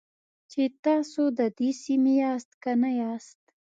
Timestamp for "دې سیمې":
1.57-2.13